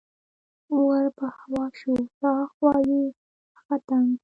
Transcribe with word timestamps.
ور 0.83 1.05
په 1.17 1.25
هوا 1.39 1.65
شو، 1.79 1.93
له 2.21 2.29
ها 2.37 2.45
خوا 2.53 2.75
یې 2.89 3.03
هغه 3.57 3.77
تن. 3.87 4.05